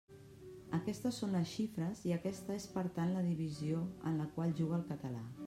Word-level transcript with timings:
Aquestes 0.77 1.19
són 1.23 1.35
les 1.37 1.51
xifres 1.51 2.01
i 2.11 2.15
aquesta 2.17 2.57
és 2.61 2.67
per 2.79 2.85
tant 2.97 3.15
la 3.19 3.25
divisió 3.29 3.85
en 4.13 4.19
la 4.25 4.29
qual 4.39 4.59
juga 4.63 4.81
el 4.81 4.89
català. 4.95 5.25